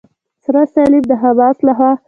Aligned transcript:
سره 0.43 0.61
صلیب 0.73 1.03
د 1.07 1.11
حماس 1.21 1.57
لخوا. 1.67 1.91